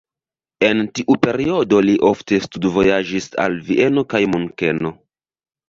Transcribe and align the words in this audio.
En 0.69 0.79
tiu 0.99 1.17
periodo 1.25 1.83
li 1.89 1.95
ofte 2.09 2.41
studvojaĝis 2.47 3.29
al 3.47 3.61
Vieno 3.71 4.07
kaj 4.17 4.25
Munkeno. 4.35 4.97